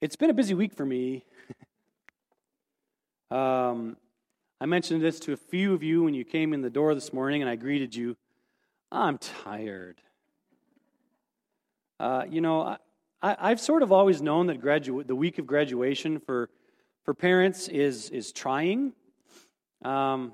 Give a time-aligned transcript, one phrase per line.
[0.00, 1.24] It's been a busy week for me.
[3.32, 3.96] um,
[4.60, 7.12] I mentioned this to a few of you when you came in the door this
[7.12, 8.16] morning and I greeted you.
[8.92, 10.00] I'm tired.
[11.98, 12.76] Uh, you know,
[13.20, 16.48] I, have sort of always known that gradu- the week of graduation for,
[17.04, 18.92] for parents is, is trying.
[19.84, 20.32] Um,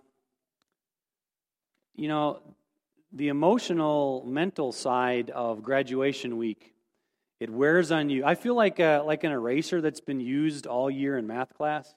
[1.96, 2.42] you know,
[3.14, 6.73] the emotional, mental side of graduation week
[7.45, 8.24] it wears on you.
[8.24, 11.95] I feel like a, like an eraser that's been used all year in math class.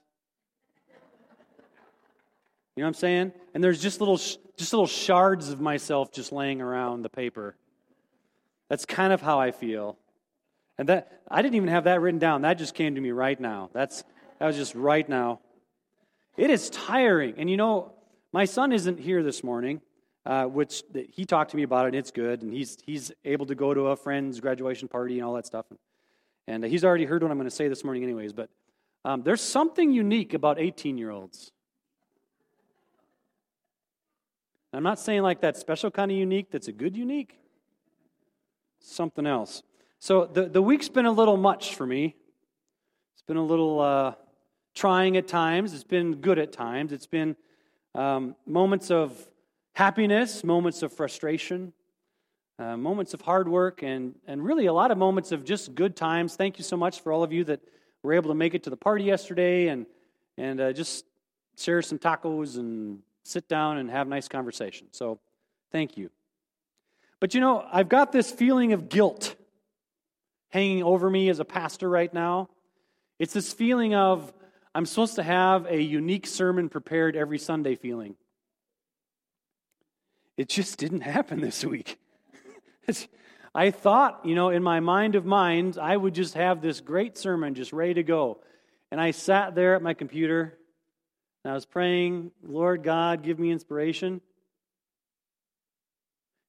[2.76, 3.32] You know what I'm saying?
[3.54, 7.56] And there's just little just little shards of myself just laying around the paper.
[8.68, 9.96] That's kind of how I feel.
[10.76, 12.42] And that I didn't even have that written down.
[12.42, 13.70] That just came to me right now.
[13.72, 14.04] That's
[14.38, 15.40] that was just right now.
[16.36, 17.36] It is tiring.
[17.38, 17.94] And you know,
[18.32, 19.80] my son isn't here this morning
[20.28, 22.42] uh, which he talked to me about it, and it's good.
[22.42, 25.64] And he's, he's able to go to a friend's graduation party and all that stuff.
[25.70, 25.78] And,
[26.46, 28.34] and he's already heard what I'm going to say this morning, anyways.
[28.34, 28.50] But
[29.06, 31.50] um, there's something unique about 18 year olds.
[34.74, 37.38] I'm not saying like that special kind of unique that's a good unique.
[38.80, 39.62] Something else.
[39.98, 42.16] So the, the week's been a little much for me.
[43.14, 44.12] It's been a little uh,
[44.74, 45.72] trying at times.
[45.72, 46.92] It's been good at times.
[46.92, 47.34] It's been
[47.94, 49.26] um, moments of
[49.78, 51.72] happiness, moments of frustration,
[52.58, 55.94] uh, moments of hard work, and, and really a lot of moments of just good
[55.94, 56.34] times.
[56.34, 57.60] Thank you so much for all of you that
[58.02, 59.86] were able to make it to the party yesterday and,
[60.36, 61.04] and uh, just
[61.56, 64.88] share some tacos and sit down and have nice conversation.
[64.90, 65.20] So
[65.70, 66.10] thank you.
[67.20, 69.36] But you know, I've got this feeling of guilt
[70.48, 72.48] hanging over me as a pastor right now.
[73.20, 74.32] It's this feeling of
[74.74, 78.16] I'm supposed to have a unique sermon prepared every Sunday feeling.
[80.38, 81.98] It just didn't happen this week.
[83.54, 87.18] I thought, you know, in my mind of minds, I would just have this great
[87.18, 88.38] sermon just ready to go.
[88.92, 90.56] And I sat there at my computer
[91.42, 94.20] and I was praying, Lord God, give me inspiration.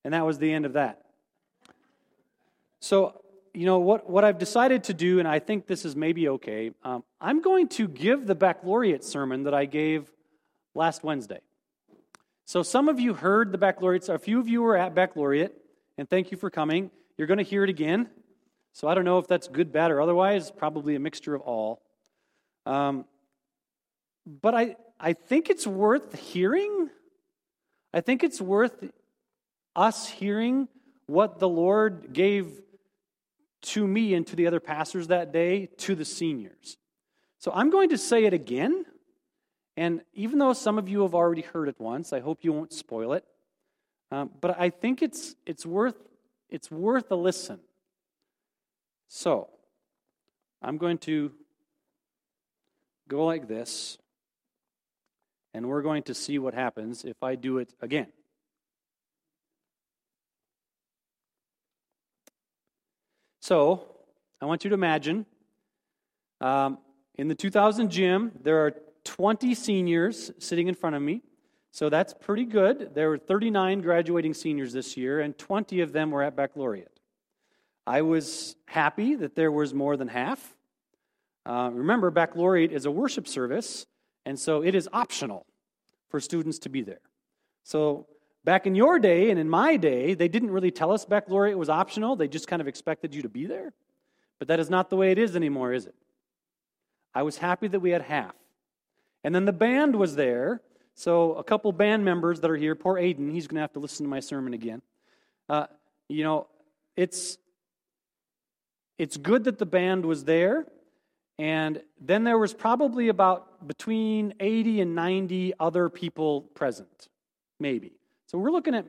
[0.05, 1.01] And that was the end of that.
[2.81, 3.19] So,
[3.55, 6.71] you know, what, what I've decided to do, and I think this is maybe okay,
[6.83, 10.11] um, I'm going to give the baccalaureate sermon that I gave
[10.75, 11.41] last Wednesday.
[12.49, 15.53] So some of you heard the baccalaureate, a few of you were at baccalaureate,
[15.99, 16.89] and thank you for coming.
[17.15, 18.09] You're going to hear it again.
[18.73, 21.83] So I don't know if that's good, bad, or otherwise, probably a mixture of all.
[22.65, 23.05] Um,
[24.25, 26.89] but I, I think it's worth hearing.
[27.93, 28.83] I think it's worth
[29.75, 30.69] us hearing
[31.05, 32.63] what the Lord gave
[33.61, 36.77] to me and to the other pastors that day to the seniors.
[37.37, 38.85] So I'm going to say it again.
[39.79, 42.73] And even though some of you have already heard it once, I hope you won't
[42.73, 43.23] spoil it.
[44.11, 45.95] Um, but I think it's, it's, worth,
[46.49, 47.61] it's worth a listen.
[49.07, 49.47] So,
[50.61, 51.31] I'm going to
[53.07, 53.97] go like this,
[55.53, 58.07] and we're going to see what happens if I do it again.
[63.39, 63.95] So,
[64.41, 65.25] I want you to imagine
[66.41, 66.79] um,
[67.15, 68.73] in the 2000 gym, there are
[69.03, 71.21] 20 seniors sitting in front of me.
[71.71, 72.95] So that's pretty good.
[72.95, 76.99] There were 39 graduating seniors this year, and 20 of them were at baccalaureate.
[77.85, 80.55] I was happy that there was more than half.
[81.45, 83.85] Uh, remember, baccalaureate is a worship service,
[84.25, 85.45] and so it is optional
[86.09, 87.01] for students to be there.
[87.63, 88.07] So
[88.43, 91.69] back in your day and in my day, they didn't really tell us baccalaureate was
[91.69, 92.15] optional.
[92.15, 93.73] They just kind of expected you to be there.
[94.39, 95.95] But that is not the way it is anymore, is it?
[97.13, 98.33] I was happy that we had half.
[99.23, 100.61] And then the band was there.
[100.95, 103.79] So a couple band members that are here, poor Aiden, he's going to have to
[103.79, 104.81] listen to my sermon again.
[105.47, 105.67] Uh,
[106.07, 106.47] you know,
[106.95, 107.37] it's
[108.97, 110.67] it's good that the band was there.
[111.39, 117.07] And then there was probably about between 80 and 90 other people present,
[117.61, 117.93] maybe.
[118.25, 118.85] So we're looking at,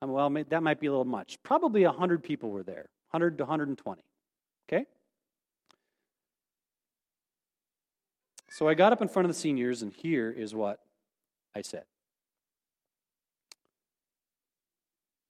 [0.00, 1.42] well, that might be a little much.
[1.42, 4.02] Probably 100 people were there, 100 to 120.
[4.68, 4.86] Okay?
[8.50, 10.80] So I got up in front of the seniors, and here is what
[11.54, 11.84] I said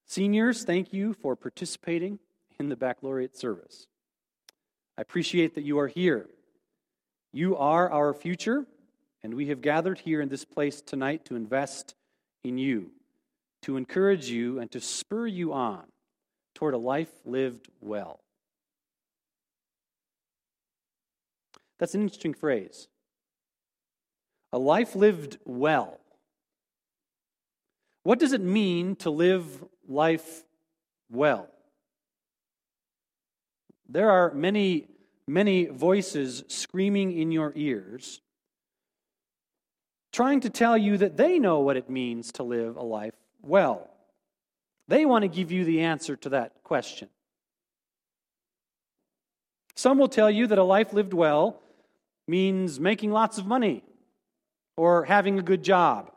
[0.06, 2.18] Seniors, thank you for participating
[2.58, 3.86] in the baccalaureate service.
[4.98, 6.28] I appreciate that you are here.
[7.32, 8.66] You are our future,
[9.22, 11.94] and we have gathered here in this place tonight to invest
[12.42, 12.90] in you,
[13.62, 15.84] to encourage you, and to spur you on
[16.54, 18.20] toward a life lived well.
[21.78, 22.88] That's an interesting phrase.
[24.52, 26.00] A life lived well.
[28.02, 30.44] What does it mean to live life
[31.10, 31.48] well?
[33.88, 34.86] There are many
[35.30, 38.20] many voices screaming in your ears,
[40.12, 43.88] trying to tell you that they know what it means to live a life well.
[44.88, 47.08] They want to give you the answer to that question.
[49.76, 51.62] Some will tell you that a life lived well
[52.26, 53.84] means making lots of money
[54.76, 56.10] or having a good job.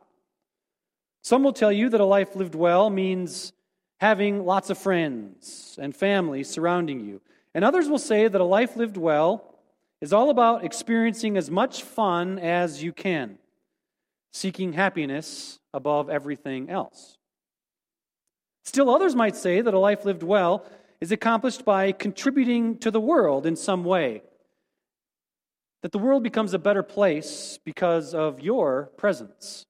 [1.23, 3.53] Some will tell you that a life lived well means
[3.99, 7.21] having lots of friends and family surrounding you.
[7.55, 9.55] And others will say that a life lived well
[10.01, 13.37] is all about experiencing as much fun as you can,
[14.33, 17.17] seeking happiness above everything else.
[18.65, 20.65] Still, others might say that a life lived well
[20.99, 24.23] is accomplished by contributing to the world in some way,
[25.83, 29.65] that the world becomes a better place because of your presence.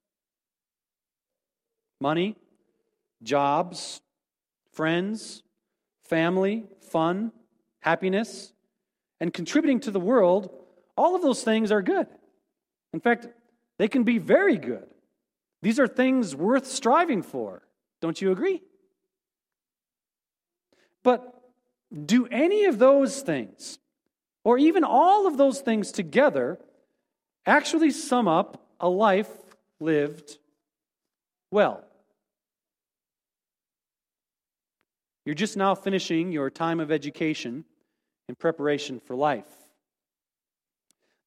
[1.99, 2.35] Money,
[3.23, 3.99] jobs,
[4.71, 5.41] friends,
[6.03, 7.31] family, fun,
[7.79, 8.53] happiness,
[9.19, 10.51] and contributing to the world,
[10.95, 12.07] all of those things are good.
[12.93, 13.27] In fact,
[13.79, 14.85] they can be very good.
[15.63, 17.63] These are things worth striving for.
[18.01, 18.61] Don't you agree?
[21.01, 21.41] But
[22.05, 23.79] do any of those things,
[24.43, 26.59] or even all of those things together,
[27.45, 29.31] actually sum up a life
[29.79, 30.37] lived
[31.51, 31.83] well?
[35.25, 37.63] You're just now finishing your time of education
[38.27, 39.47] in preparation for life.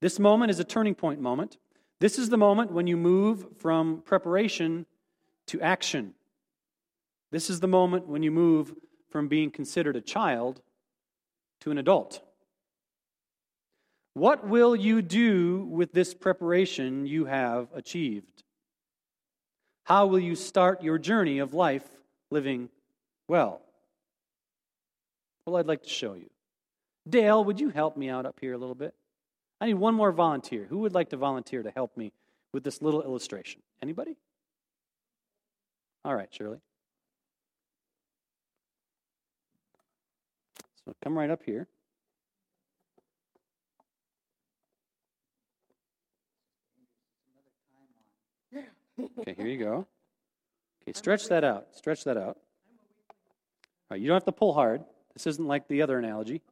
[0.01, 1.57] This moment is a turning point moment.
[2.01, 4.85] This is the moment when you move from preparation
[5.47, 6.13] to action.
[7.31, 8.75] This is the moment when you move
[9.09, 10.61] from being considered a child
[11.61, 12.23] to an adult.
[14.17, 18.45] What will you do with this preparation you have achieved?
[19.85, 21.85] How will you start your journey of life
[22.31, 22.71] living
[23.29, 23.61] well?
[25.45, 26.31] Well, I'd like to show you.
[27.07, 28.95] Dale, would you help me out up here a little bit?
[29.61, 30.65] I need one more volunteer.
[30.65, 32.11] Who would like to volunteer to help me
[32.55, 33.61] with this little illustration?
[33.83, 34.17] Anybody?
[36.07, 36.63] All right, Shirley.
[40.87, 41.69] So come right up here.
[48.99, 49.87] Okay, here you go.
[50.83, 51.67] Okay, stretch that out.
[51.73, 52.39] Stretch that out.
[53.09, 54.83] All right, you don't have to pull hard.
[55.15, 56.43] This isn't like the other analogy.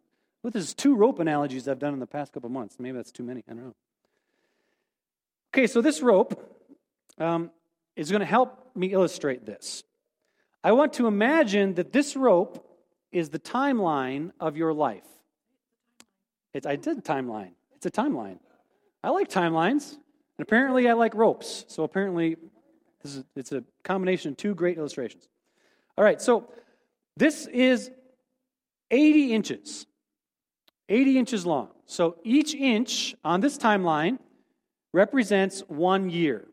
[0.43, 2.76] Well, this is two rope analogies I've done in the past couple months.
[2.79, 3.43] Maybe that's too many.
[3.49, 3.75] I don't know.
[5.55, 6.62] Okay, so this rope
[7.19, 7.50] um,
[7.96, 9.85] is going to help me illustrate this.
[10.62, 12.67] I want to imagine that this rope
[13.12, 15.06] is the timeline of your life.
[16.52, 17.52] It's, I did timeline.
[17.76, 18.38] It's a timeline.
[19.02, 19.96] I like timelines,
[20.38, 21.64] and apparently I like ropes.
[21.69, 22.36] So apparently,
[23.02, 25.28] this is, it's a combination of two great illustrations.
[25.96, 26.48] All right, so
[27.16, 27.90] this is
[28.90, 29.86] 80 inches.
[30.88, 31.69] 80 inches long.
[31.86, 34.19] So each inch on this timeline
[34.92, 36.46] represents one year.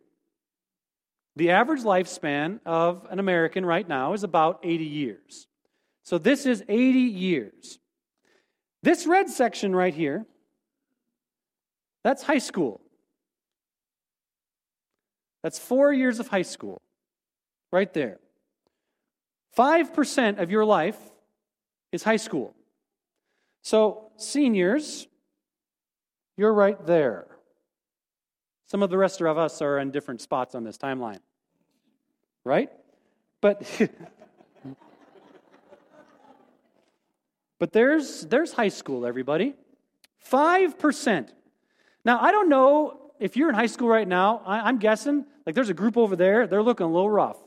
[1.36, 5.48] The average lifespan of an American right now is about 80 years.
[6.04, 7.80] So this is 80 years.
[8.83, 10.25] This red section right here,
[12.04, 12.81] that's high school.
[15.44, 16.82] That's four years of high school,
[17.72, 18.20] right there.
[19.58, 20.98] 5% of your life
[21.92, 22.54] is high school.
[23.64, 25.08] So, seniors,
[26.38, 27.28] you're right there.
[28.68, 31.19] Some of the rest of us are in different spots on this timeline,
[32.45, 32.71] right?
[33.42, 33.64] But
[37.62, 39.54] But there's, there's high school, everybody.
[40.28, 41.30] 5%.
[42.04, 45.54] Now, I don't know if you're in high school right now, I, I'm guessing, like
[45.54, 47.37] there's a group over there, they're looking a little rough.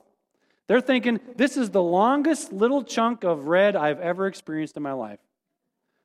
[0.68, 4.92] They're thinking, this is the longest little chunk of red I've ever experienced in my
[4.92, 5.18] life.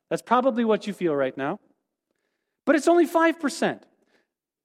[0.10, 1.60] That's probably what you feel right now.
[2.66, 3.82] But it's only 5%.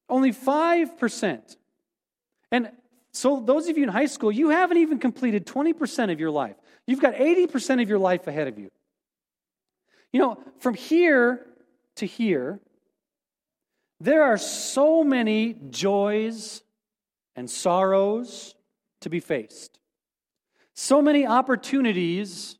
[0.09, 1.57] Only 5%.
[2.51, 2.71] And
[3.13, 6.57] so, those of you in high school, you haven't even completed 20% of your life.
[6.87, 8.71] You've got 80% of your life ahead of you.
[10.13, 11.47] You know, from here
[11.97, 12.61] to here,
[14.05, 16.63] there are so many joys
[17.37, 18.55] and sorrows
[19.01, 19.79] to be faced,
[20.75, 22.59] so many opportunities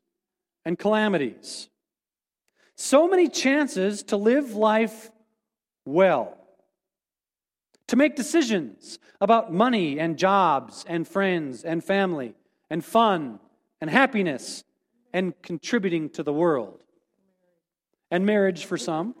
[0.65, 1.69] and calamities,
[2.75, 5.11] so many chances to live life
[5.85, 6.35] well,
[7.87, 12.33] to make decisions about money and jobs and friends and family
[12.71, 13.39] and fun
[13.79, 14.63] and happiness
[15.13, 16.83] and contributing to the world.
[18.09, 19.13] And marriage for some.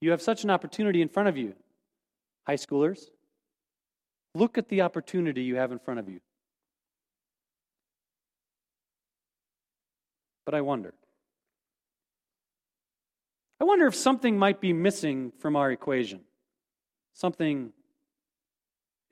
[0.00, 1.54] You have such an opportunity in front of you.
[2.46, 3.00] High schoolers,
[4.34, 6.20] look at the opportunity you have in front of you.
[10.46, 10.94] But I wonder.
[13.60, 16.20] I wonder if something might be missing from our equation,
[17.12, 17.72] something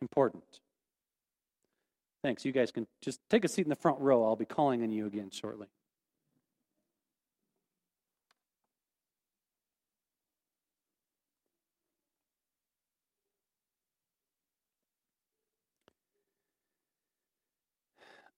[0.00, 0.44] important.
[2.22, 2.44] Thanks.
[2.44, 4.24] You guys can just take a seat in the front row.
[4.24, 5.66] I'll be calling on you again shortly.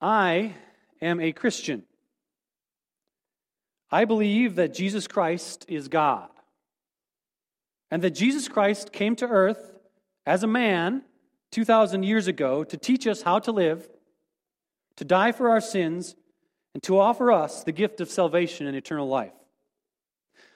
[0.01, 0.55] I
[1.01, 1.85] am a Christian.
[3.91, 6.29] I believe that Jesus Christ is God
[7.91, 9.79] and that Jesus Christ came to earth
[10.27, 11.03] as a man
[11.53, 13.89] 2,000 years ago to teach us how to live,
[14.97, 16.15] to die for our sins,
[16.75, 19.33] and to offer us the gift of salvation and eternal life.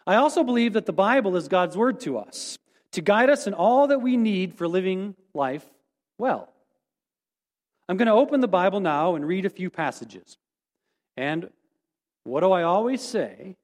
[0.07, 2.59] I also believe that the Bible is God's word to us
[2.93, 5.65] to guide us in all that we need for living life
[6.19, 6.52] well.
[7.89, 10.39] I'm going to open the Bible now and read a few passages.
[11.17, 11.51] And
[12.25, 13.57] what do I always say?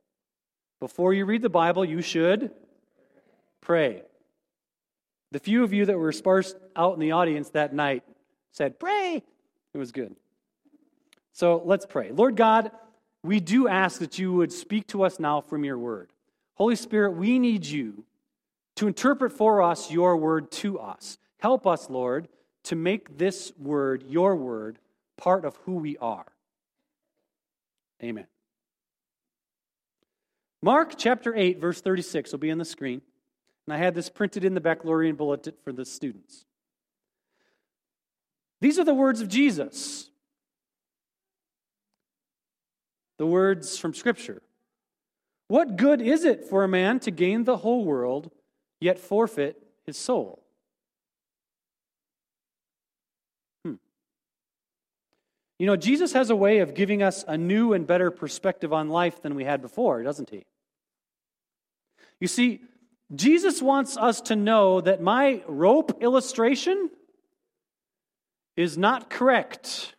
[0.80, 2.50] Before you read the Bible, you should
[3.60, 4.02] pray.
[5.32, 8.02] The few of you that were sparse out in the audience that night
[8.52, 9.22] said, Pray.
[9.74, 10.16] It was good.
[11.32, 12.10] So let's pray.
[12.10, 12.70] Lord God,
[13.22, 16.10] we do ask that you would speak to us now from your word.
[16.54, 18.04] Holy Spirit, we need you
[18.76, 21.18] to interpret for us your word to us.
[21.38, 22.28] Help us, Lord,
[22.68, 24.78] to make this word, your word,
[25.16, 26.26] part of who we are.
[28.02, 28.26] Amen.
[30.60, 33.00] Mark chapter 8, verse 36 will be on the screen.
[33.66, 36.44] And I had this printed in the baccalaureate bulletin for the students.
[38.60, 40.10] These are the words of Jesus.
[43.16, 44.42] The words from Scripture.
[45.46, 48.30] What good is it for a man to gain the whole world,
[48.78, 49.56] yet forfeit
[49.86, 50.44] his soul?
[55.58, 58.88] You know, Jesus has a way of giving us a new and better perspective on
[58.88, 60.44] life than we had before, doesn't he?
[62.20, 62.60] You see,
[63.14, 66.90] Jesus wants us to know that my rope illustration
[68.56, 69.94] is not correct.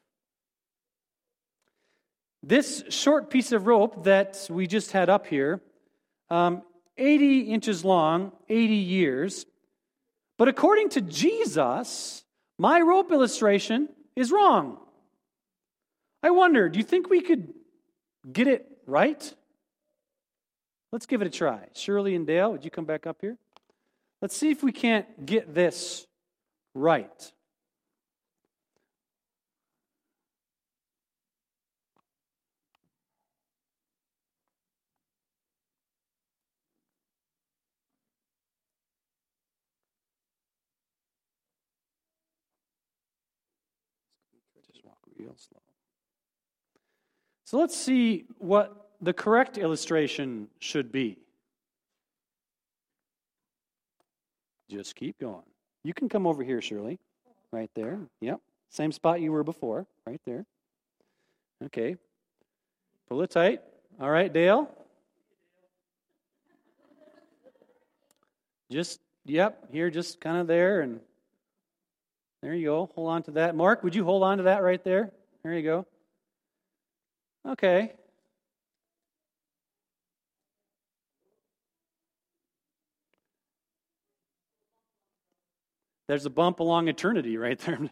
[2.41, 5.61] This short piece of rope that we just had up here,
[6.29, 6.61] um,
[6.97, 9.45] 80 inches long, 80 years.
[10.37, 12.23] But according to Jesus,
[12.57, 14.77] my rope illustration is wrong.
[16.21, 17.53] I wonder, do you think we could
[18.31, 19.33] get it right?
[20.91, 21.67] Let's give it a try.
[21.73, 23.37] Shirley and Dale, would you come back up here?
[24.21, 26.05] Let's see if we can't get this
[26.73, 27.31] right.
[44.67, 45.61] Just walk real slow.
[47.49, 51.17] So let's see what the correct illustration should be.
[54.69, 55.41] Just keep going.
[55.83, 56.99] You can come over here, Shirley.
[57.51, 58.01] Right there.
[58.21, 58.39] Yep.
[58.69, 59.87] Same spot you were before.
[60.05, 60.45] Right there.
[61.65, 61.95] Okay.
[63.09, 63.61] Pull it tight.
[63.99, 64.69] All right, Dale.
[68.69, 70.81] Just, yep, here, just kind of there.
[70.81, 70.99] And
[72.43, 72.91] there you go.
[72.93, 73.55] Hold on to that.
[73.55, 75.09] Mark, would you hold on to that right there?
[75.41, 75.87] There you go.
[77.47, 77.93] Okay.
[86.07, 87.79] There's a bump along eternity right there.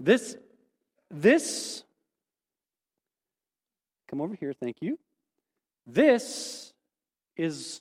[0.00, 0.36] This,
[1.08, 1.84] this,
[4.10, 4.98] come over here, thank you.
[5.86, 6.72] This
[7.36, 7.80] is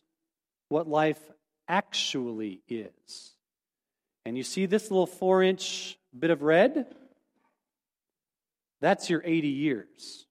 [0.69, 1.19] what life
[1.67, 3.33] actually is.
[4.25, 6.85] And you see this little four inch bit of red?
[8.79, 10.27] That's your 80 years.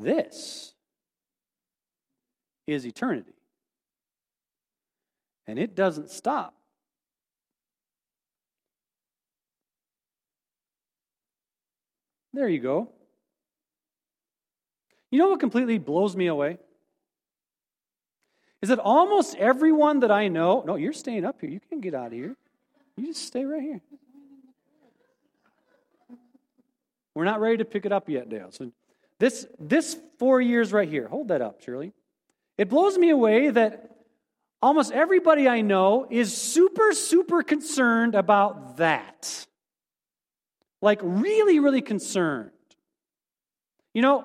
[0.00, 0.74] This
[2.66, 3.32] is eternity.
[5.46, 6.54] And it doesn't stop.
[12.32, 12.90] There you go.
[15.10, 16.58] You know what completely blows me away?
[18.60, 21.48] Is that almost everyone that I know, no, you're staying up here.
[21.48, 22.36] You can't get out of here.
[22.96, 23.80] You just stay right here.
[27.14, 28.50] We're not ready to pick it up yet, Dale.
[28.50, 28.70] So
[29.18, 31.92] this this four years right here, hold that up, Shirley.
[32.56, 33.88] It blows me away that
[34.60, 39.46] Almost everybody I know is super, super concerned about that.
[40.82, 42.50] Like, really, really concerned.
[43.94, 44.24] You know,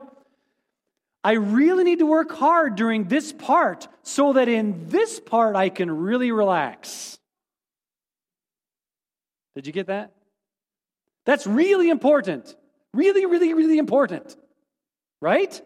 [1.23, 5.69] I really need to work hard during this part so that in this part I
[5.69, 7.17] can really relax.
[9.55, 10.13] Did you get that?
[11.25, 12.55] That's really important.
[12.93, 14.35] Really, really, really important.
[15.23, 15.61] Right?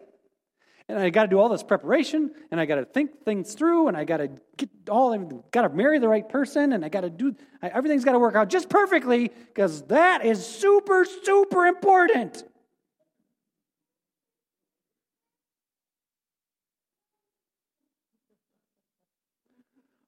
[0.88, 3.88] and I got to do all this preparation, and I got to think things through,
[3.88, 5.14] and I got to get all,
[5.50, 8.34] got to marry the right person, and I got to do everything's got to work
[8.34, 12.42] out just perfectly because that is super, super important.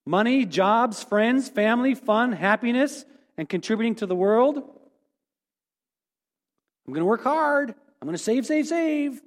[0.06, 3.04] Money, jobs, friends, family, fun, happiness,
[3.36, 4.56] and contributing to the world.
[6.86, 7.74] I'm going to work hard.
[8.00, 9.20] I'm going to save, save, save.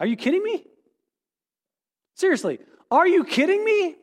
[0.00, 0.64] Are you kidding me?
[2.14, 2.58] Seriously,
[2.90, 3.96] are you kidding me?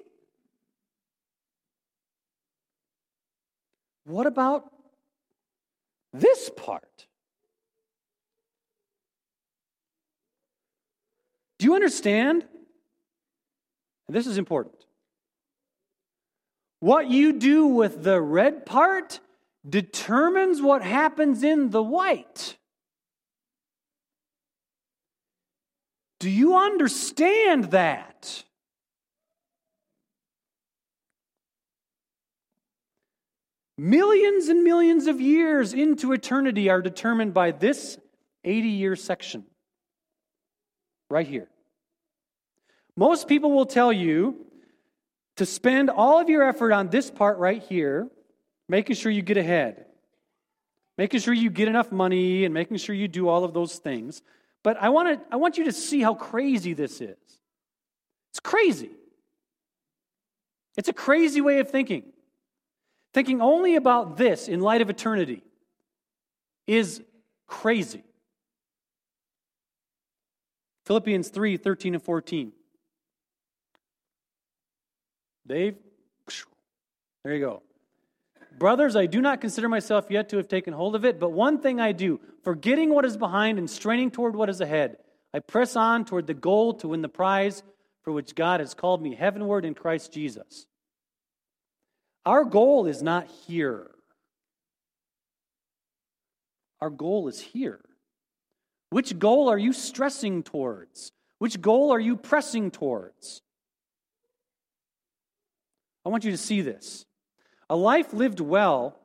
[4.05, 4.71] What about
[6.13, 7.05] this part?
[11.59, 12.45] Do you understand?
[14.07, 14.75] And this is important.
[16.79, 19.19] What you do with the red part
[19.69, 22.57] determines what happens in the white.
[26.19, 28.43] Do you understand that?
[33.77, 37.97] Millions and millions of years into eternity are determined by this
[38.43, 39.45] 80 year section
[41.09, 41.47] right here.
[42.97, 44.45] Most people will tell you
[45.37, 48.09] to spend all of your effort on this part right here,
[48.67, 49.85] making sure you get ahead,
[50.97, 54.21] making sure you get enough money, and making sure you do all of those things.
[54.63, 57.17] But I want, to, I want you to see how crazy this is.
[58.31, 58.91] It's crazy.
[60.77, 62.03] It's a crazy way of thinking.
[63.13, 65.41] Thinking only about this in light of eternity
[66.67, 67.01] is
[67.47, 68.03] crazy.
[70.85, 72.51] Philippians 3 13 and 14.
[75.47, 75.75] Dave,
[77.23, 77.63] there you go.
[78.59, 81.59] Brothers, I do not consider myself yet to have taken hold of it, but one
[81.59, 84.97] thing I do, forgetting what is behind and straining toward what is ahead,
[85.33, 87.63] I press on toward the goal to win the prize
[88.03, 90.65] for which God has called me heavenward in Christ Jesus.
[92.25, 93.89] Our goal is not here.
[96.81, 97.79] Our goal is here.
[98.89, 101.13] Which goal are you stressing towards?
[101.37, 103.41] Which goal are you pressing towards?
[106.05, 107.05] I want you to see this.
[107.69, 108.97] A life lived well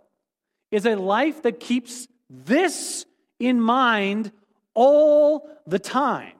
[0.70, 3.04] is a life that keeps this
[3.38, 4.32] in mind
[4.74, 6.32] all the time.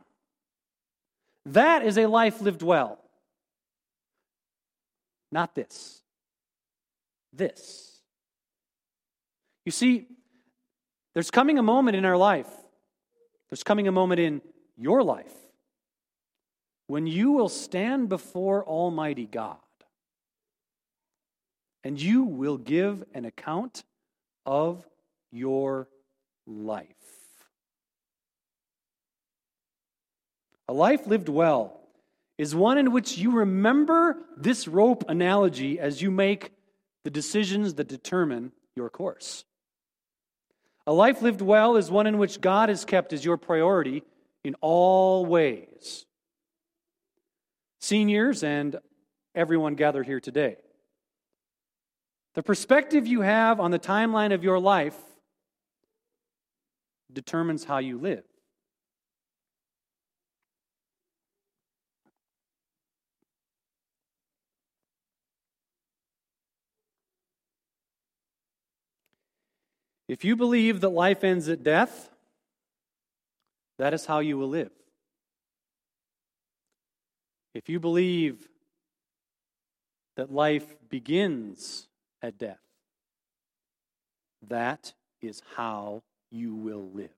[1.46, 2.98] That is a life lived well.
[5.30, 6.02] Not this.
[7.32, 8.00] This.
[9.66, 10.06] You see,
[11.12, 12.50] there's coming a moment in our life,
[13.50, 14.42] there's coming a moment in
[14.76, 15.32] your life
[16.86, 19.56] when you will stand before Almighty God
[21.84, 23.84] and you will give an account
[24.46, 24.84] of
[25.30, 25.86] your
[26.46, 26.86] life.
[30.66, 31.78] A life lived well
[32.38, 36.52] is one in which you remember this rope analogy as you make
[37.04, 39.44] the decisions that determine your course.
[40.86, 44.02] A life lived well is one in which God is kept as your priority
[44.42, 46.06] in all ways.
[47.80, 48.76] Seniors and
[49.34, 50.56] everyone gathered here today.
[52.34, 54.98] The perspective you have on the timeline of your life
[57.12, 58.24] determines how you live.
[70.08, 72.10] If you believe that life ends at death,
[73.78, 74.70] that is how you will live.
[77.54, 78.48] If you believe
[80.16, 81.88] that life begins
[82.24, 82.58] at death.
[84.48, 87.10] That is how you will live.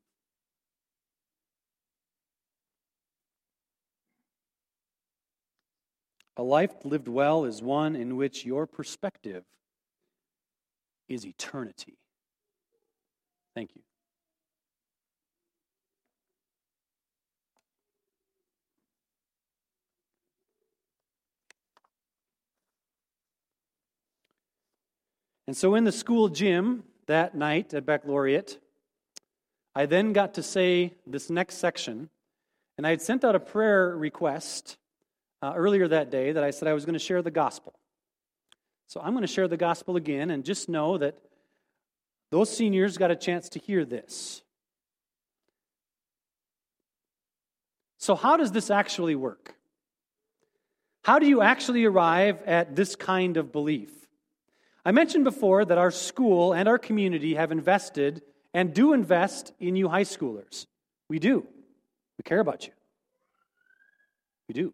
[6.37, 9.45] A life lived well is one in which your perspective
[11.09, 11.97] is eternity.
[13.55, 13.83] Thank you.
[25.47, 28.59] And so in the school gym that night at baccalaureate,
[29.75, 32.09] I then got to say this next section.
[32.79, 34.77] And I had sent out a prayer request
[35.43, 37.75] uh, earlier that day that I said I was going to share the gospel.
[38.89, 41.17] So I'm going to share the gospel again and just know that
[42.31, 44.43] those seniors got a chance to hear this.
[47.99, 49.55] So, how does this actually work?
[51.03, 54.06] How do you actually arrive at this kind of belief?
[54.87, 58.23] I mentioned before that our school and our community have invested
[58.55, 60.67] and do invest in you high schoolers.
[61.09, 61.41] We do.
[61.41, 62.73] We care about you.
[64.47, 64.73] We do.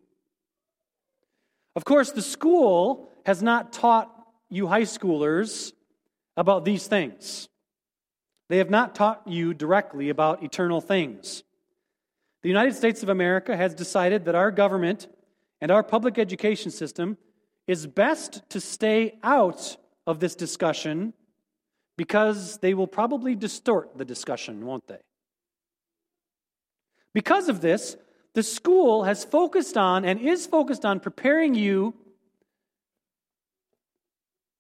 [1.74, 4.12] Of course, the school has not taught
[4.50, 5.72] you high schoolers
[6.36, 7.48] about these things.
[8.50, 11.42] They have not taught you directly about eternal things.
[12.42, 15.08] The United States of America has decided that our government
[15.62, 17.16] and our public education system
[17.66, 21.12] is best to stay out of this discussion
[21.96, 24.98] because they will probably distort the discussion, won't they?
[27.14, 27.96] Because of this,
[28.34, 31.94] the school has focused on and is focused on preparing you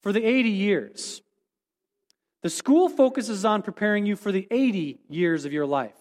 [0.02, 1.22] for the 80 years.
[2.42, 5.96] The school focuses on preparing you for the 80 years of your life.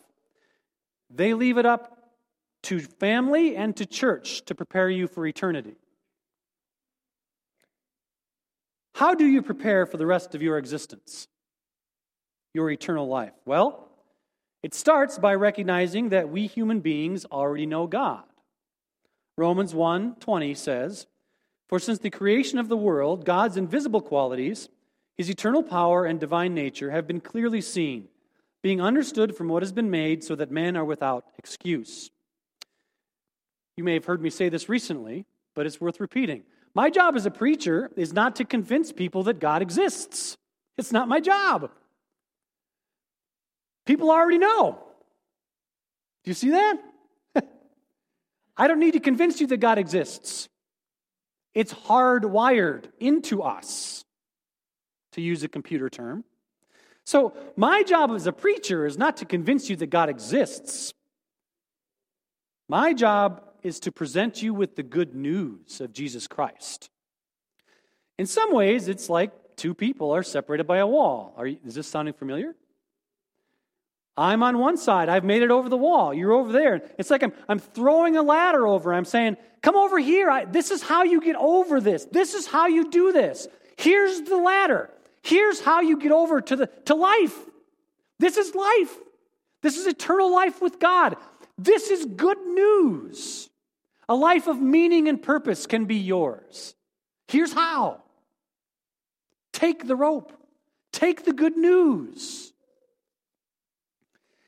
[1.09, 1.97] They leave it up
[2.63, 5.75] to family and to church to prepare you for eternity.
[8.93, 11.27] How do you prepare for the rest of your existence,
[12.53, 13.33] your eternal life?
[13.45, 13.89] Well,
[14.61, 18.25] it starts by recognizing that we human beings already know God.
[19.37, 21.07] Romans 1:20 says,
[21.67, 24.69] "For since the creation of the world, God's invisible qualities,
[25.17, 28.09] his eternal power and divine nature have been clearly seen,
[28.61, 32.11] being understood from what has been made, so that men are without excuse."
[33.77, 35.25] You may have heard me say this recently,
[35.55, 36.45] but it's worth repeating.
[36.73, 40.37] My job as a preacher is not to convince people that God exists.
[40.77, 41.69] It's not my job.
[43.85, 44.79] People already know.
[46.23, 46.77] Do you see that?
[48.57, 50.47] I don't need to convince you that God exists.
[51.53, 54.05] It's hardwired into us,
[55.13, 56.23] to use a computer term.
[57.03, 60.93] So, my job as a preacher is not to convince you that God exists.
[62.69, 66.89] My job is to present you with the good news of Jesus Christ.
[68.17, 71.35] In some ways, it's like two people are separated by a wall.
[71.43, 72.55] You, is this sounding familiar?
[74.17, 75.09] I'm on one side.
[75.09, 76.13] I've made it over the wall.
[76.13, 76.81] You're over there.
[76.97, 78.93] It's like I'm, I'm throwing a ladder over.
[78.93, 80.29] I'm saying, come over here.
[80.29, 82.05] I, this is how you get over this.
[82.05, 83.47] This is how you do this.
[83.77, 84.89] Here's the ladder.
[85.23, 87.37] Here's how you get over to, the, to life.
[88.19, 88.95] This is life.
[89.61, 91.15] This is eternal life with God.
[91.57, 93.49] This is good news.
[94.11, 96.75] A life of meaning and purpose can be yours.
[97.29, 98.01] Here's how
[99.53, 100.33] take the rope,
[100.91, 102.51] take the good news.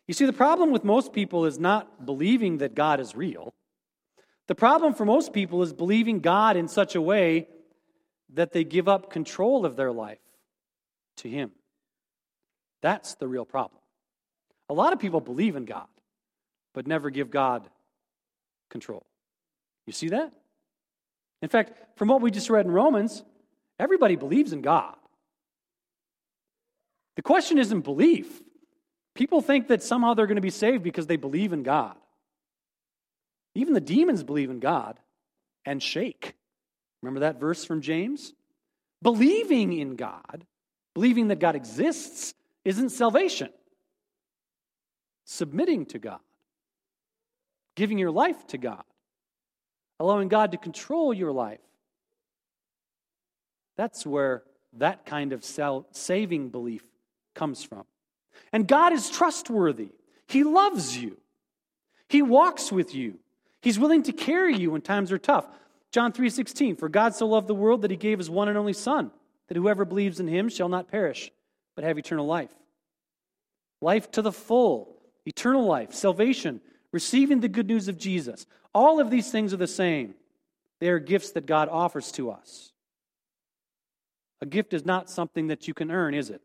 [0.06, 3.54] You see, the problem with most people is not believing that God is real.
[4.48, 7.48] The problem for most people is believing God in such a way
[8.34, 10.20] that they give up control of their life
[11.18, 11.52] to Him.
[12.82, 13.80] That's the real problem.
[14.68, 15.88] A lot of people believe in God,
[16.74, 17.70] but never give God
[18.70, 19.06] control.
[19.86, 20.32] You see that?
[21.42, 23.24] In fact, from what we just read in Romans,
[23.80, 24.96] everybody believes in God.
[27.16, 28.42] The question isn't belief.
[29.14, 31.96] People think that somehow they're going to be saved because they believe in God.
[33.56, 35.00] Even the demons believe in God
[35.66, 36.34] and shake.
[37.02, 38.34] Remember that verse from James?
[39.02, 40.46] Believing in God,
[40.94, 42.34] believing that God exists,
[42.66, 43.50] isn't salvation.
[45.26, 46.20] Submitting to God,
[47.76, 48.84] giving your life to God,
[50.00, 51.60] allowing God to control your life.
[53.76, 55.44] That's where that kind of
[55.92, 56.84] saving belief
[57.36, 57.86] comes from.
[58.52, 59.90] And God is trustworthy.
[60.28, 61.18] He loves you.
[62.08, 63.20] He walks with you.
[63.62, 65.46] He's willing to carry you when times are tough.
[65.92, 68.74] John 3:16 For God so loved the world that he gave his one and only
[68.74, 69.12] son
[69.48, 71.32] that whoever believes in him shall not perish
[71.76, 72.54] but have eternal life.
[73.82, 76.62] Life to the full, eternal life, salvation,
[76.94, 78.46] receiving the good news of Jesus.
[78.74, 80.16] All of these things are the same.
[80.80, 82.72] They are gifts that God offers to us.
[84.42, 86.42] A gift is not something that you can earn, is it?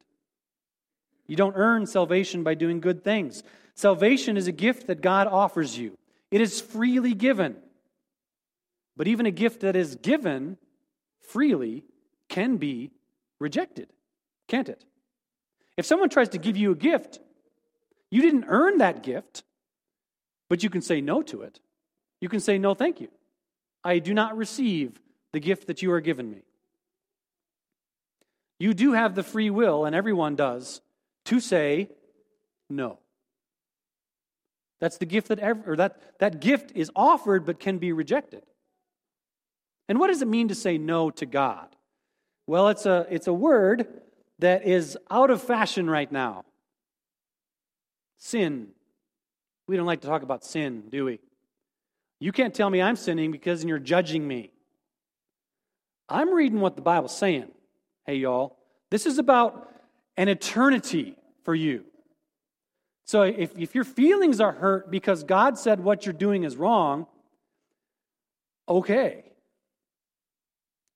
[1.27, 3.43] You don't earn salvation by doing good things.
[3.75, 5.97] Salvation is a gift that God offers you,
[6.31, 7.57] it is freely given.
[8.97, 10.57] But even a gift that is given
[11.21, 11.85] freely
[12.29, 12.91] can be
[13.39, 13.93] rejected,
[14.49, 14.85] can't it?
[15.77, 17.21] If someone tries to give you a gift,
[18.11, 19.45] you didn't earn that gift,
[20.49, 21.61] but you can say no to it.
[22.21, 23.09] You can say, No, thank you.
[23.85, 25.01] I do not receive
[25.33, 26.43] the gift that you are given me.
[28.59, 30.81] You do have the free will, and everyone does,
[31.27, 31.91] to say
[32.69, 32.99] no.
[34.81, 38.43] That's the gift that ever, or that, that gift is offered but can be rejected.
[39.89, 41.75] And what does it mean to say no to God?
[42.47, 43.87] Well, it's a, it's a word
[44.39, 46.45] that is out of fashion right now.
[48.19, 48.69] Sin.
[49.69, 51.21] We don't like to talk about sin, do we?
[52.19, 54.51] You can't tell me I'm sinning because you're judging me.
[56.09, 57.49] I'm reading what the Bible's saying.
[58.07, 58.57] Hey, y'all.
[58.91, 59.71] This is about
[60.17, 61.85] an eternity for you.
[63.05, 67.07] So if, if your feelings are hurt because God said what you're doing is wrong,
[68.69, 69.25] okay.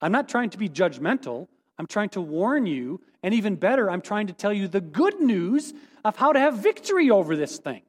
[0.01, 1.47] I'm not trying to be judgmental.
[1.79, 3.03] I'm trying to warn you.
[3.23, 6.57] And even better, I'm trying to tell you the good news of how to have
[6.57, 7.83] victory over this thing.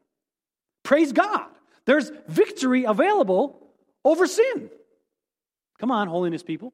[0.83, 1.47] Praise God.
[1.85, 3.59] There's victory available
[4.05, 4.69] over sin.
[5.79, 6.73] Come on, holiness people.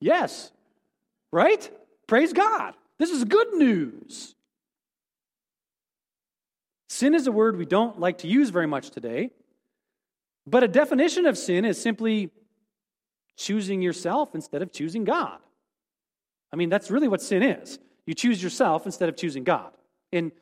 [0.00, 0.50] Yes.
[1.30, 1.70] Right?
[2.06, 2.74] Praise God.
[2.98, 4.34] This is good news.
[6.88, 9.30] Sin is a word we don't like to use very much today,
[10.46, 12.30] but a definition of sin is simply
[13.36, 15.38] choosing yourself instead of choosing God.
[16.52, 17.78] I mean, that's really what sin is.
[18.06, 19.70] You choose yourself instead of choosing God.
[20.12, 20.32] And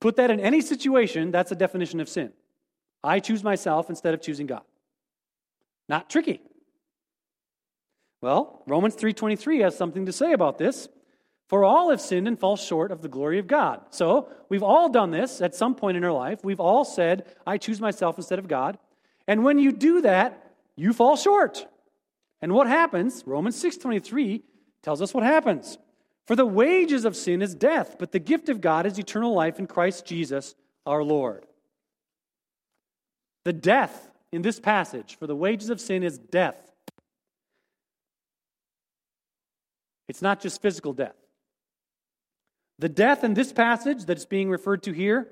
[0.00, 2.32] put that in any situation, that's a definition of sin.
[3.06, 4.62] I choose myself instead of choosing God.
[5.88, 6.40] Not tricky.
[8.20, 10.88] Well, Romans 3:23 has something to say about this.
[11.48, 13.80] For all have sinned and fall short of the glory of God.
[13.90, 16.42] So, we've all done this at some point in our life.
[16.42, 18.78] We've all said, I choose myself instead of God.
[19.28, 21.68] And when you do that, you fall short.
[22.42, 23.22] And what happens?
[23.26, 24.42] Romans 6:23
[24.82, 25.78] tells us what happens.
[26.26, 29.60] For the wages of sin is death, but the gift of God is eternal life
[29.60, 31.45] in Christ Jesus our Lord.
[33.46, 36.56] The death in this passage for the wages of sin is death.
[40.08, 41.14] It's not just physical death.
[42.80, 45.28] The death in this passage that's being referred to here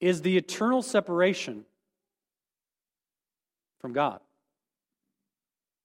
[0.00, 1.64] is the eternal separation
[3.80, 4.18] from God.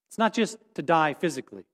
[0.09, 1.65] It's not just to die physically.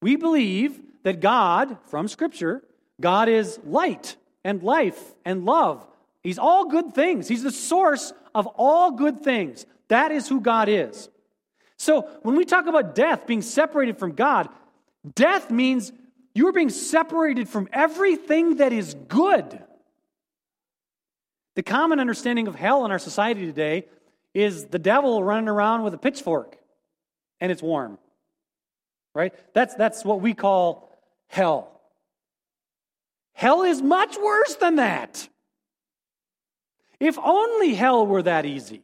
[0.00, 2.62] We believe that God, from Scripture,
[3.00, 5.84] God is light and life and love.
[6.22, 7.28] He's all good things.
[7.28, 9.66] He's the source of all good things.
[9.88, 11.08] That is who God is.
[11.76, 14.48] So when we talk about death being separated from God,
[15.14, 15.92] death means
[16.34, 19.62] you are being separated from everything that is good.
[21.56, 23.86] The common understanding of hell in our society today
[24.32, 26.56] is the devil running around with a pitchfork
[27.40, 27.98] and it's warm.
[29.14, 29.34] Right?
[29.52, 30.88] That's, that's what we call
[31.26, 31.80] hell.
[33.34, 35.28] Hell is much worse than that.
[37.02, 38.80] If only hell were that easy.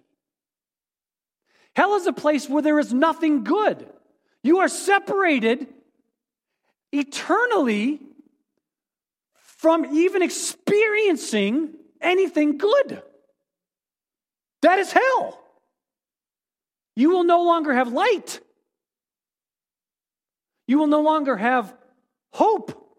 [1.76, 3.88] Hell is a place where there is nothing good.
[4.42, 5.68] You are separated
[6.90, 8.00] eternally
[9.58, 13.00] from even experiencing anything good.
[14.62, 15.38] That is hell.
[16.96, 18.40] You will no longer have light.
[20.66, 21.72] You will no longer have
[22.32, 22.98] hope.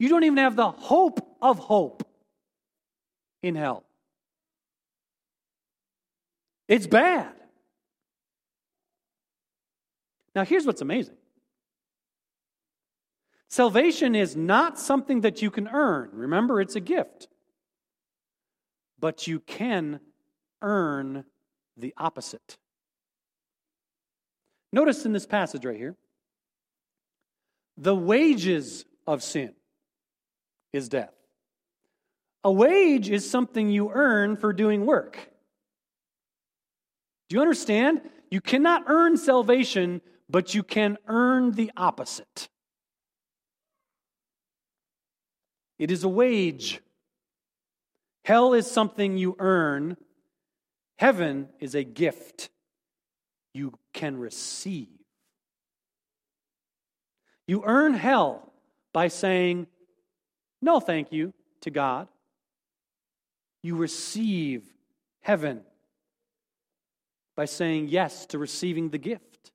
[0.00, 2.06] You don't even have the hope of hope
[3.48, 3.84] in hell.
[6.68, 7.32] It's bad.
[10.34, 11.16] Now, here's what's amazing
[13.48, 16.10] salvation is not something that you can earn.
[16.12, 17.28] Remember, it's a gift.
[19.00, 20.00] But you can
[20.60, 21.24] earn
[21.76, 22.58] the opposite.
[24.72, 25.96] Notice in this passage right here
[27.76, 29.54] the wages of sin
[30.72, 31.17] is death.
[32.44, 35.18] A wage is something you earn for doing work.
[37.28, 38.02] Do you understand?
[38.30, 42.48] You cannot earn salvation but you can earn the opposite.
[45.78, 46.80] It is a wage.
[48.24, 49.96] Hell is something you earn,
[50.98, 52.50] heaven is a gift
[53.54, 54.88] you can receive.
[57.46, 58.52] You earn hell
[58.92, 59.66] by saying,
[60.60, 62.08] no, thank you, to God.
[63.62, 64.64] You receive
[65.20, 65.62] heaven
[67.36, 69.52] by saying yes to receiving the gift.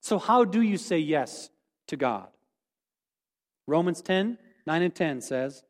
[0.00, 1.50] So, how do you say yes
[1.88, 2.28] to God?
[3.66, 5.64] Romans 10 9 and 10 says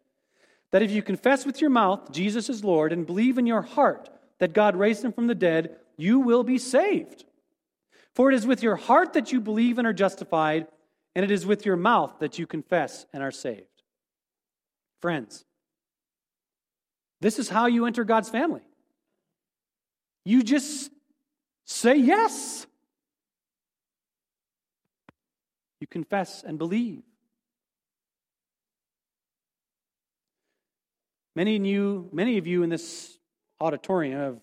[0.71, 4.09] that if you confess with your mouth Jesus is Lord and believe in your heart
[4.39, 7.25] that God raised him from the dead, you will be saved.
[8.15, 10.67] For it is with your heart that you believe and are justified,
[11.15, 13.83] and it is with your mouth that you confess and are saved.
[15.01, 15.45] Friends,
[17.23, 18.63] this is how you enter God's family.
[20.25, 20.91] You just
[21.65, 22.67] say yes.
[25.81, 27.03] You confess and believe.
[31.35, 33.19] Many you, many of you in this
[33.61, 34.41] auditorium have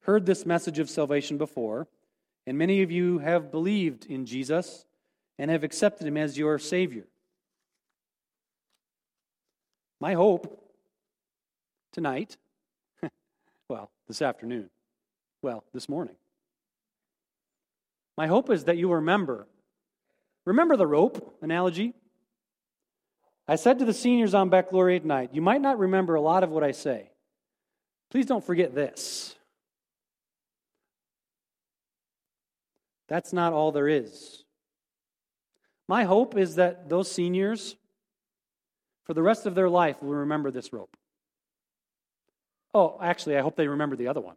[0.00, 1.86] heard this message of salvation before,
[2.46, 4.84] and many of you have believed in Jesus
[5.38, 7.04] and have accepted him as your Savior.
[10.00, 10.61] My hope
[11.92, 12.36] tonight,
[13.68, 14.70] well, this afternoon,
[15.42, 16.16] well, this morning,
[18.16, 19.46] my hope is that you remember
[20.44, 21.94] Remember the rope analogy?
[23.46, 26.50] I said to the seniors on baccalaureate night, you might not remember a lot of
[26.50, 27.10] what I say,
[28.10, 29.34] please don't forget this.
[33.08, 34.44] That's not all there is.
[35.88, 37.76] My hope is that those seniors,
[39.04, 40.96] for the rest of their life, will remember this rope.
[42.74, 44.36] Oh, actually, I hope they remember the other one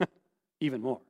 [0.60, 1.00] even more.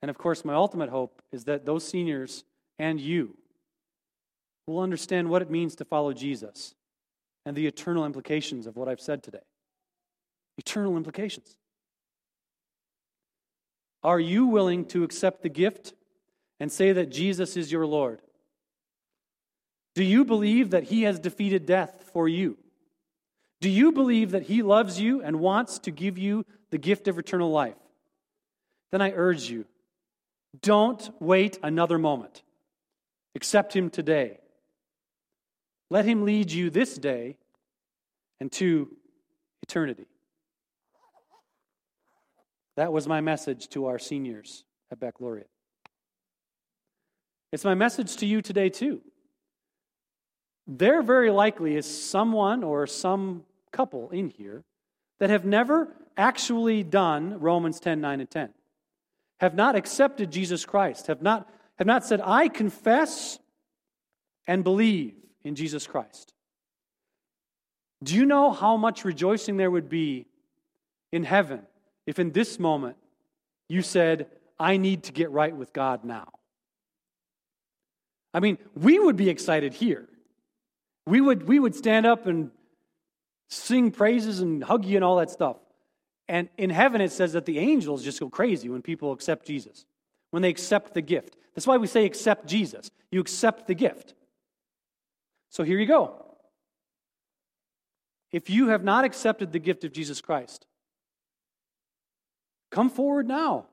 [0.00, 2.44] And of course, my ultimate hope is that those seniors
[2.78, 3.36] and you
[4.66, 6.74] will understand what it means to follow Jesus
[7.44, 9.42] and the eternal implications of what I've said today.
[10.58, 11.56] Eternal implications.
[14.02, 15.94] Are you willing to accept the gift
[16.58, 18.20] and say that Jesus is your Lord?
[19.94, 22.56] Do you believe that He has defeated death for you?
[23.62, 27.16] Do you believe that He loves you and wants to give you the gift of
[27.16, 27.76] eternal life?
[28.90, 29.64] Then I urge you
[30.60, 32.42] don't wait another moment.
[33.36, 34.40] Accept Him today.
[35.90, 37.38] Let Him lead you this day
[38.40, 38.88] and to
[39.62, 40.06] eternity.
[42.76, 45.48] That was my message to our seniors at Baccalaureate.
[47.52, 49.02] It's my message to you today, too.
[50.66, 54.64] There very likely is someone or some couple in here
[55.18, 58.50] that have never actually done Romans 10 9 and 10,
[59.40, 63.38] have not accepted Jesus Christ, have not, have not said, I confess
[64.46, 66.32] and believe in Jesus Christ.
[68.02, 70.26] Do you know how much rejoicing there would be
[71.12, 71.62] in heaven
[72.06, 72.96] if in this moment
[73.68, 74.26] you said,
[74.58, 76.28] I need to get right with God now?
[78.34, 80.08] I mean, we would be excited here.
[81.06, 82.50] We would, we would stand up and
[83.52, 85.56] sing praises and hug you and all that stuff.
[86.28, 89.84] And in heaven, it says that the angels just go crazy when people accept Jesus,
[90.30, 91.36] when they accept the gift.
[91.54, 92.90] That's why we say accept Jesus.
[93.10, 94.14] You accept the gift.
[95.50, 96.24] So here you go.
[98.30, 100.66] If you have not accepted the gift of Jesus Christ,
[102.70, 103.66] come forward now.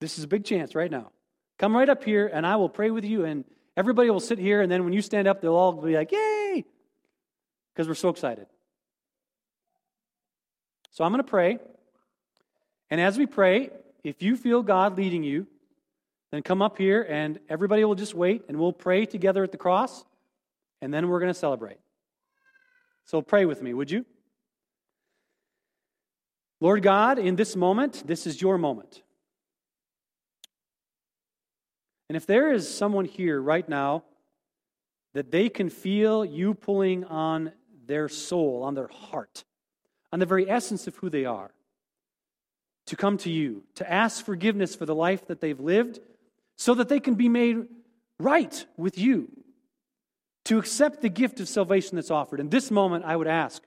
[0.00, 1.12] This is a big chance right now.
[1.58, 4.60] Come right up here, and I will pray with you, and everybody will sit here,
[4.60, 6.41] and then when you stand up, they'll all be like, Yay!
[7.74, 8.46] Because we're so excited.
[10.90, 11.58] So I'm going to pray.
[12.90, 13.70] And as we pray,
[14.04, 15.46] if you feel God leading you,
[16.30, 19.58] then come up here and everybody will just wait and we'll pray together at the
[19.58, 20.04] cross
[20.80, 21.78] and then we're going to celebrate.
[23.04, 24.04] So pray with me, would you?
[26.60, 29.02] Lord God, in this moment, this is your moment.
[32.08, 34.04] And if there is someone here right now
[35.14, 37.52] that they can feel you pulling on
[37.86, 39.44] their soul, on their heart,
[40.12, 41.50] on the very essence of who they are,
[42.86, 46.00] to come to you, to ask forgiveness for the life that they've lived,
[46.56, 47.66] so that they can be made
[48.18, 49.30] right with you,
[50.44, 52.40] to accept the gift of salvation that's offered.
[52.40, 53.62] In this moment, I would ask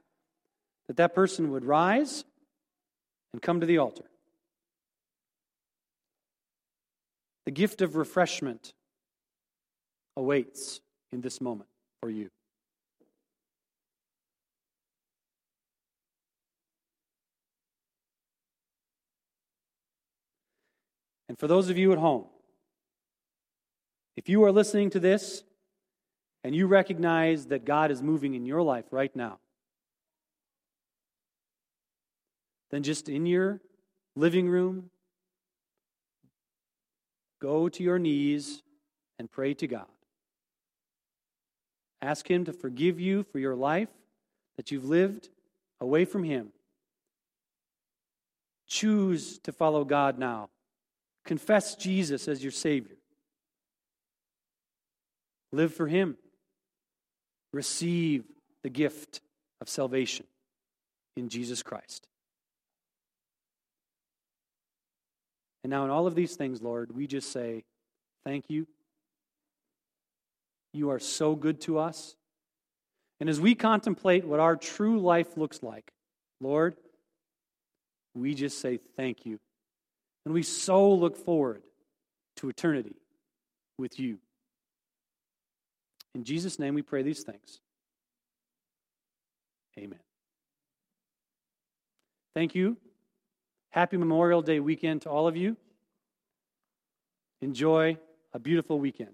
[0.88, 2.26] that that person would rise
[3.34, 4.06] and come to the altar.
[7.46, 8.74] The gift of refreshment
[10.18, 11.70] awaits in this moment
[12.02, 12.30] for you.
[21.28, 22.26] And for those of you at home,
[24.16, 25.44] if you are listening to this
[26.44, 29.40] and you recognize that God is moving in your life right now,
[32.72, 33.62] then just in your
[34.16, 34.90] living room,
[37.42, 38.62] go to your knees
[39.20, 39.86] and pray to God.
[42.02, 43.90] Ask Him to forgive you for your life
[44.58, 45.30] that you've lived
[45.82, 46.50] away from Him.
[48.68, 50.50] Choose to follow God now.
[51.26, 52.98] Confess Jesus as your Savior.
[55.52, 56.18] Live for Him.
[57.52, 58.26] Receive
[58.64, 59.22] the gift
[59.62, 60.26] of salvation
[61.16, 62.08] in Jesus Christ.
[65.64, 67.64] And now, in all of these things, Lord, we just say,
[68.24, 68.68] Thank you.
[70.74, 72.16] You are so good to us.
[73.20, 75.90] And as we contemplate what our true life looks like,
[76.42, 76.76] Lord,
[78.14, 79.40] we just say thank you.
[80.26, 81.62] And we so look forward
[82.38, 82.96] to eternity
[83.78, 84.18] with you.
[86.14, 87.60] In Jesus' name we pray these things.
[89.78, 90.00] Amen.
[92.34, 92.78] Thank you.
[93.70, 95.58] Happy Memorial Day weekend to all of you.
[97.42, 97.98] Enjoy
[98.34, 99.14] a beautiful weekend.